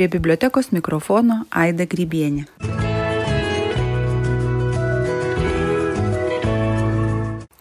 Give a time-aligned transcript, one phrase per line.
[0.00, 2.46] Prie bibliotekos mikrofono Aida Grybienė.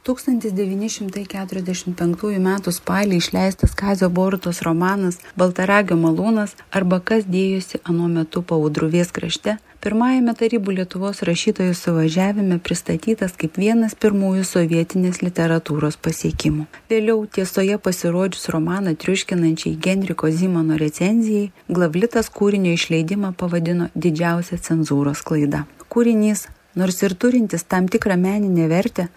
[0.09, 2.49] 1945 m.
[2.79, 10.33] spalį išleistas Kazio Borutos romanas Baltaragio malūnas arba Kas dėjosi anuo metu paudruvės krašte pirmajame
[10.39, 16.65] tarybų Lietuvos rašytojų suvažiavime pristatytas kaip vienas pirmųjų sovietinės literatūros pasiekimų.
[16.89, 25.63] Vėliau tiesoje pasirodžius romaną triuškinančiai Genriko Zimano recenzijai, Glavlitas kūrinio išleidimą pavadino didžiausia cenzūros klaida.
[25.93, 29.07] Kūrinys, nors ir turintis tam tikrą meninę vertę,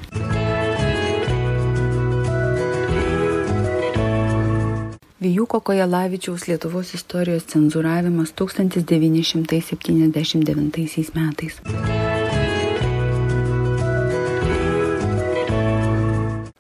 [5.28, 11.59] Vijuko Kojalavičiaus Lietuvos istorijos cenzūravimas 1979 metais.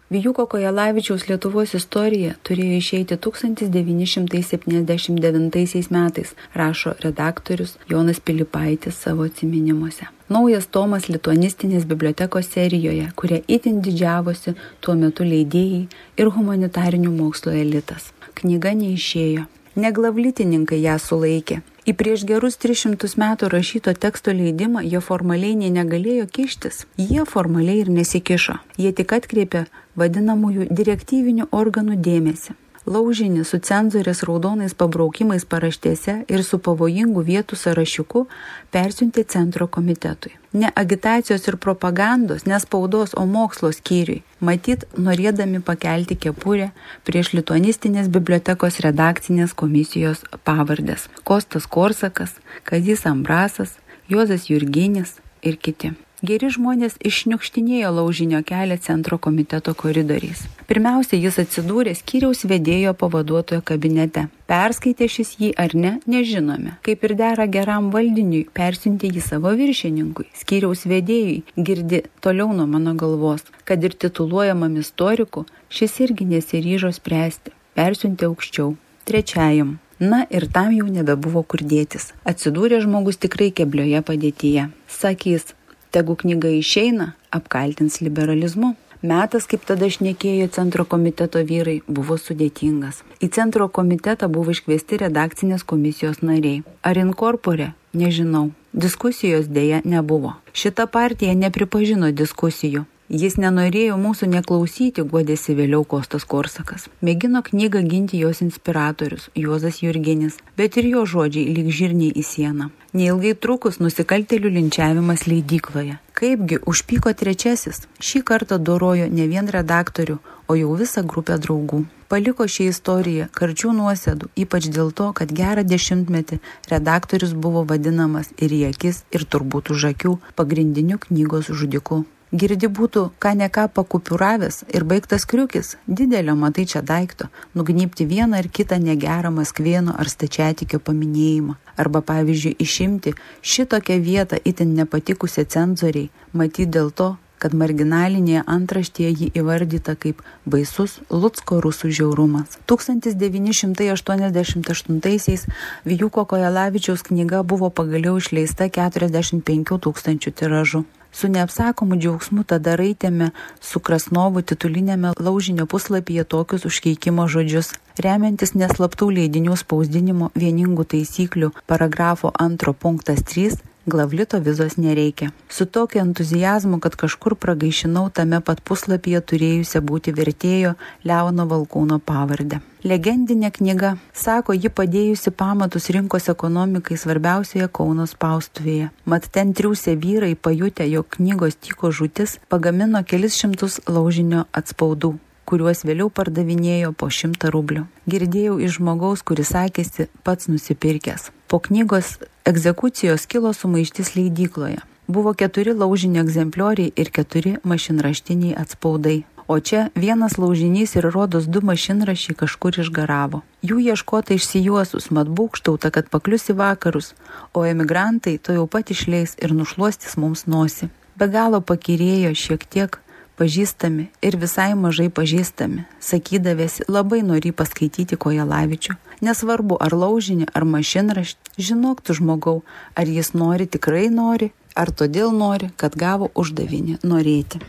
[0.09, 10.05] Vijuko Kojalavičiaus Lietuvos istorija turėjo išeiti 1979 metais, rašo redaktorius Jonas Pilipaitis savo atsiminimuose.
[10.31, 18.15] Naujas tomas lituanistinės bibliotekos serijoje, kuria itin didžiavosi tuo metu leidėjai ir humanitarinių mokslo elitas.
[18.39, 19.43] Knyga neišėjo.
[19.75, 21.59] Neglavlitininkai ją sulaikė.
[21.87, 26.83] Į prieš gerus 300 metų rašyto teksto leidimą jie formaliai nei negalėjo kištis.
[26.99, 28.57] Jie formaliai ir nesikišo.
[28.75, 29.65] Jie tik atkreipė
[29.95, 38.23] vadinamųjų direktyvinių organų dėmesį laužinį su cenzorės raudonais pabraukimais paraštėse ir su pavojingų vietų sąrašiuku
[38.71, 40.33] persiuntė centro komitetui.
[40.53, 44.23] Ne agitacijos ir propagandos, ne spaudos, o mokslo skyriui.
[44.39, 46.71] Matyt, norėdami pakelti kepurę
[47.05, 51.09] prieš lituanistinės bibliotekos redakcinės komisijos pavardės.
[51.27, 55.93] Kostas Korsakas, Kazis Ambrasas, Juozas Jurginis ir kiti.
[56.25, 60.39] Geri žmonės išniukštinėjo laužinio kelią centro komiteto koridoriais.
[60.65, 64.23] Pirmiausia, jis atsidūrė skyriaus vedėjo pavaduotojo kabinete.
[64.49, 66.73] Perskaitė šis jį ar ne, nežinome.
[66.81, 70.25] Kaip ir dera geram valdiniui, persiuntė jį savo viršininkui.
[70.41, 77.53] Skyriaus vedėjui girdi toliau nuo mano galvos, kad ir tituluojamam istoriku šis irgi nesiryžo spręsti.
[77.77, 78.73] Persiuntė aukščiau.
[79.05, 79.77] Trečiajam.
[79.99, 82.11] Na ir tam jau nebebuvo kur dėtis.
[82.25, 84.67] Atsidūrė žmogus tikrai keblioje padėtyje.
[84.93, 85.55] Sakys,
[85.97, 88.75] Tegu knyga išeina, apkaltins liberalizmu.
[89.01, 92.99] Metas, kaip tada šnekėjo centro komiteto vyrai, buvo sudėtingas.
[93.17, 96.61] Į centro komitetą buvo iškviesti redakcinės komisijos nariai.
[96.85, 97.71] Ar inkorporė?
[97.97, 98.51] Nežinau.
[98.77, 100.35] Diskusijos dėja nebuvo.
[100.53, 102.85] Šita partija nepripažino diskusijų.
[103.07, 106.89] Jis nenorėjo mūsų neklausyti, guodėsi vėliau Kostas Korsakas.
[106.99, 112.67] Mėgino knygą ginti jos inspiratorius, Juozas Jurginis, bet ir jo žodžiai lyg žirniai į sieną.
[112.91, 116.01] Neilgai trukus nusikaltelių linčiavimas leidykloje.
[116.19, 120.19] Kaipgi užpyko trečiasis, šį kartą dorojo ne vien redaktorių,
[120.51, 121.85] o jau visą grupę draugų.
[122.11, 128.51] Paliko šią istoriją karčių nuosėdų, ypač dėl to, kad gerą dešimtmetį redaktorius buvo vadinamas ir
[128.51, 132.03] į akis, ir turbūt už akių pagrindiniu knygos žudiku.
[132.35, 138.35] Girdi būtų, ką ne ką pakupiuravęs ir baigtas kriukis, didelio matai čia daikto, nugnypti vieną
[138.41, 141.55] ar kitą negerą maskvieno ar stačiatikio paminėjimą.
[141.79, 149.31] Arba pavyzdžiui, išimti šitokią vietą itin nepatikusią cenzoriai, matyti dėl to, kad marginalinėje antraštėje jį
[149.39, 152.59] įvardyta kaip baisus Lutsko rusų žiaurumas.
[152.67, 155.47] 1988-aisiais
[155.85, 160.83] Vijuko Kojalavičiaus knyga buvo pagaliau išleista 45 tūkstančių tiražu.
[161.17, 163.31] Su neapsakomu džiaugsmu tada raitėme
[163.67, 167.71] su Krasnovu titulinėme laužinio puslapyje tokius užkeikimo žodžius.
[168.05, 173.57] Remiantis neslaptų leidinių spausdinimo vieningų taisyklių paragrafo 2 punktas 3
[173.87, 175.31] Glavlito vizos nereikia.
[175.49, 180.73] Su tokiu entuzijazmu, kad kažkur pragaišinau tame pat puslapyje turėjusią būti vertėjo
[181.07, 182.59] Leono Valkūno pavardę.
[182.83, 188.89] Legendinė knyga, sako, ji padėjusi pamatus rinkos ekonomikai svarbiausioje Kauno spaustuvėje.
[189.05, 195.15] Mat ten triūsė vyrai pajutę, jog knygos tyko žūtis, pagamino kelis šimtus laužinio atspaudų
[195.47, 197.85] kuriuos vėliau pardavinėjo po šimtą rublių.
[198.11, 201.31] Girdėjau iš žmogaus, kuris sakėsi pats nusipirkęs.
[201.47, 202.17] Po knygos
[202.47, 204.83] egzekucijos kilo sumaištis leidykloje.
[205.07, 209.21] Buvo keturi laužinio egzemplioriai ir keturi mašinraštiniai atspaudai.
[209.47, 213.39] O čia vienas laužinys ir rodos du mašinrašiai kažkur išgaravo.
[213.63, 217.13] Jų ieškota išsijuosus, mat būkštauta, kad paklius į vakarus,
[217.55, 220.91] o emigrantai to jau pat išleis ir nušuostis mums nosi.
[221.15, 222.99] Be galo pakirėjo šiek tiek
[223.37, 228.97] pažįstami ir visai mažai pažįstami, sakydavėsi labai nori paskaityti Kojalavičių.
[229.21, 232.61] Nesvarbu, ar laužinį, ar mašinraštį, žinok tu žmogau,
[232.97, 237.61] ar jis nori tikrai nori, ar todėl nori, kad gavo uždavinį norėti.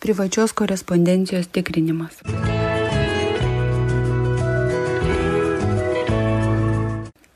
[0.00, 2.22] Privačios korespondencijos tikrinimas.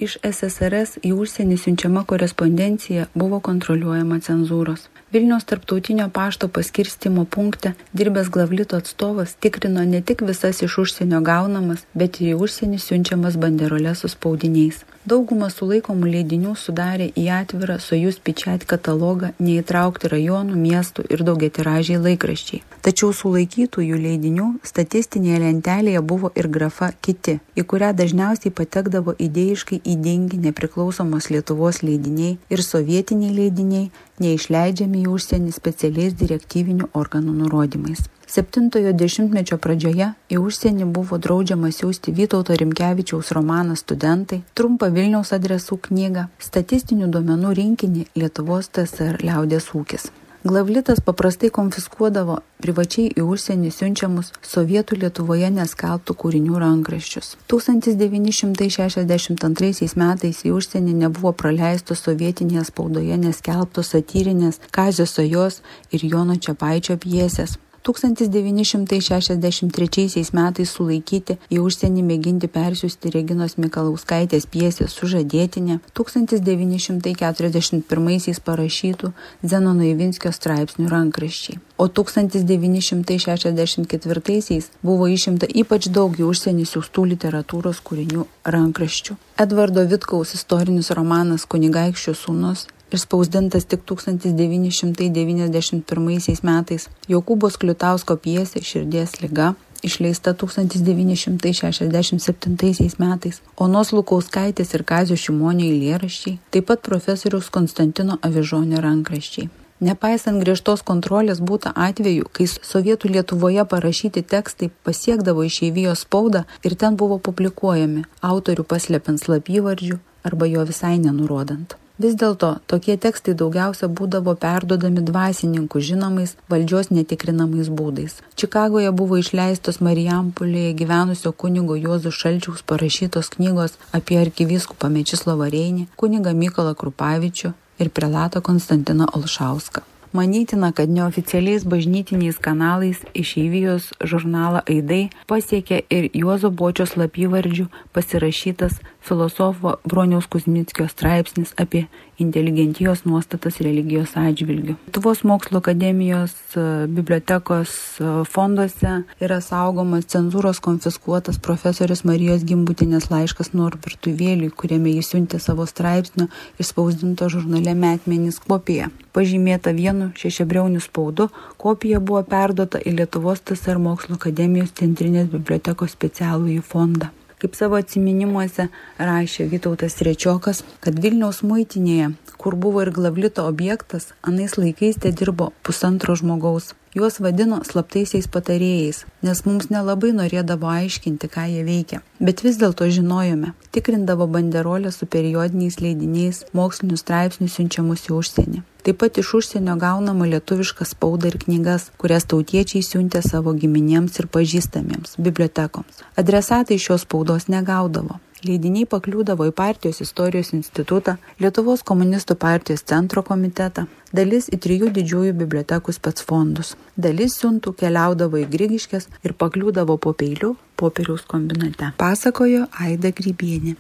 [0.03, 4.89] Iš SSRS į užsienį siunčiama korespondencija buvo kontroliuojama cenzūros.
[5.15, 11.85] Vilniaus tarptautinio pašto paskirstimo punkte dirbęs Glavlito atstovas tikrino ne tik visas iš užsienio gaunamas,
[11.95, 14.83] bet ir į užsienį siunčiamas banderolės su spaudiniais.
[15.05, 22.63] Daugumą sulaikomų leidinių sudarė į atvirą Sojus Pičiat katalogą neįtraukti rajonų, miestų ir daugiatiražiai laikraščiai.
[22.81, 30.41] Tačiau sulaikytųjų leidinių statistinėje lentelėje buvo ir grafa kiti, į kurią dažniausiai patekdavo idėjiškai įdingi
[30.49, 33.91] nepriklausomos Lietuvos leidiniai ir sovietiniai leidiniai,
[34.25, 38.03] neišleidžiami į užsienį specialiais direktyvinių organų nurodymais.
[38.35, 45.79] Septintojo dešimtmečio pradžioje į užsienį buvo draudžiama siūsti Vytauto Rimkevičiaus romaną Studentai, trumpą Vilniaus adresų
[45.89, 50.11] knygą, statistinių duomenų rinkinį Lietuvos TSR liaudės ūkis.
[50.45, 57.41] Glavlitas paprastai konfiskuodavo privačiai į užsienį siunčiamus sovietų Lietuvoje neskelbtų kūrinių rankraščius.
[57.49, 67.01] 1962 metais į užsienį nebuvo praleistos sovietinėje spaudoje neskelbtos satyrinės Kazio Sajos ir Jono Čiapaičio
[67.01, 67.57] pjesės.
[67.85, 79.13] 1963 metais sulaikyti į užsienį mėginti persiųsti Reginos Mikalauskaitės pjesės sužadėtinė, 1941 parašytų
[79.45, 81.61] Zenono Ivinskio straipsnių rankraščiai.
[81.77, 88.25] O 1964 buvo išimta ypač daug į užsienį siūstų literatūros kūrinių
[88.57, 89.13] rankraščių.
[89.45, 92.61] Edvardo Vitkaus istorinis romanas Kunigaikščio sūnus
[92.93, 104.83] išspausdintas tik 1991 metais, Jokūbos Kliutausko pjesė Širdies lyga išleista 1967 metais, Onos Lukauskaitės ir
[104.89, 109.49] Kazio Šimonio eilėraščiai, taip pat profesoriaus Konstantino Avižonio rankraščiai.
[109.85, 116.97] Nepaisant griežtos kontrolės būta atveju, kai sovietų Lietuvoje parašyti tekstai pasiekdavo išeivijos spaudą ir ten
[116.97, 121.84] buvo publikuojami, autorių paslepiant slapyvardžių arba jo visai nenurodant.
[122.03, 128.17] Vis dėlto tokie tekstai daugiausia būdavo perdodami dvasininkų žinomais valdžios netikrinamais būdais.
[128.35, 136.35] Čikagoje buvo išleistos Marijampolėje gyvenusio kunigo Juozo Šalčiaus parašytos knygos apie arkivyskupą Mečislovą Reinį, kunigą
[136.35, 139.87] Mykolą Krupavičių ir prelatą Konstantiną Olšauską.
[140.15, 149.75] Manytina, kad neoficialiais bažnytiniais kanalais išeivijos žurnalą Aidai pasiekė ir Juozo Bočios lapyvardžių pasirašytas filosofo
[149.85, 151.87] Broniaus Kuzmitskio straipsnis apie
[152.19, 154.77] inteligentijos nuostatas religijos atžvilgių.
[154.87, 158.93] Lietuvos mokslo akademijos e, bibliotekos e, fonduose
[159.25, 166.29] yra saugomas cenzūros konfiskuotas profesorius Marijos Gimbutinės laiškas Norbertui Vėliui, kuriame jis siuntė savo straipsnio
[166.63, 168.93] išspausdinto žurnale metmenys kopiją.
[169.15, 176.63] Pažymėta vienu šešiabriauniu spaudu, kopija buvo perduota į Lietuvos TSR mokslo akademijos centrinės bibliotekos specialųjį
[176.63, 177.13] fondą
[177.45, 184.57] kaip savo atsiminimuose rašė Vytautas Trečiokas, kad Vilniaus muitinėje, kur buvo ir glavlito objektas, anais
[184.57, 186.73] laikais te dirbo pusantro žmogaus.
[186.95, 192.01] Juos vadino slaptaisiais patarėjais, nes mums nelabai norėdavo aiškinti, ką jie veikia.
[192.23, 198.63] Bet vis dėlto žinojome, tikrindavo banderolę su periodiniais leidiniais, mokslinius straipsnius siunčiamus į užsienį.
[198.85, 204.29] Taip pat iš užsienio gaunama lietuviška spauda ir knygas, kurias tautiečiai siuntė savo giminėms ir
[204.29, 206.03] pažįstamiems bibliotekoms.
[206.21, 208.19] Adresatai šios spaudos negaudavo.
[208.45, 215.33] Leidiniai pakliūdavo į partijos istorijos institutą, Lietuvos komunistų partijos centro komitetą, dalis į trijų didžiųjų
[215.41, 216.75] bibliotekų spets fondus.
[216.97, 221.95] Dalis siuntų keliaudavo į Grigiškės ir pakliūdavo po peiliu popieriaus kombinate.
[221.97, 223.79] Pasakojo Aida Grybienė.